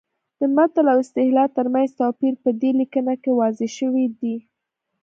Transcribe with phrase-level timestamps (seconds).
[0.39, 4.35] د متل او اصطلاح ترمنځ توپیر په دې لیکنه کې واضح شوی دی